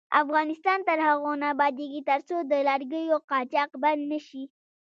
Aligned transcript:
افغانستان 0.23 0.79
تر 0.87 0.97
هغو 1.07 1.31
نه 1.41 1.45
ابادیږي، 1.53 2.01
ترڅو 2.09 2.35
د 2.51 2.53
لرګیو 2.67 3.17
قاچاق 3.29 3.71
بند 3.81 4.01
نشي. 4.11 4.43